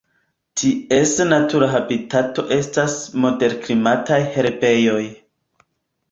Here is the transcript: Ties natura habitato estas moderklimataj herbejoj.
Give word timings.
Ties 0.59 1.11
natura 1.31 1.67
habitato 1.73 2.45
estas 2.55 2.95
moderklimataj 3.25 4.19
herbejoj. 4.39 5.03